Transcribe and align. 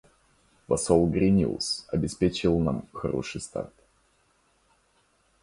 Посол 0.65 1.05
Гриниус 1.07 1.85
обеспечил 1.91 2.57
нам 2.57 2.87
хороший 2.91 3.39
старт. 3.39 3.71